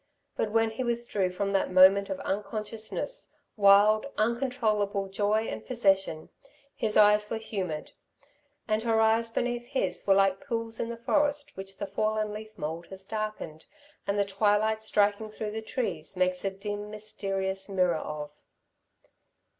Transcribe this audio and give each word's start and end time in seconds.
But 0.35 0.49
when 0.51 0.71
he 0.71 0.83
withdrew 0.83 1.29
from 1.29 1.51
that 1.53 1.69
moment 1.69 2.09
of 2.09 2.19
unconsciousness, 2.21 3.33
wild, 3.55 4.07
uncontrollable 4.17 5.05
joy 5.09 5.41
and 5.47 5.63
possession, 5.63 6.29
his 6.73 6.97
eyes 6.97 7.29
were 7.29 7.37
humid. 7.37 7.91
And 8.67 8.81
her 8.81 8.99
eyes 8.99 9.29
beneath 9.31 9.67
his 9.67 10.07
were 10.07 10.15
like 10.15 10.43
pools 10.47 10.79
in 10.79 10.89
the 10.89 10.97
forest 10.97 11.55
which 11.55 11.77
the 11.77 11.85
fallen 11.85 12.33
leaf 12.33 12.57
mould 12.57 12.87
has 12.87 13.05
darkened 13.05 13.67
and 14.07 14.17
the 14.17 14.25
twilight 14.25 14.81
striking 14.81 15.29
through 15.29 15.51
the 15.51 15.61
trees 15.61 16.17
makes 16.17 16.43
a 16.43 16.49
dim, 16.49 16.89
mysterious 16.89 17.69
mirror 17.69 17.97
of. 17.97 18.31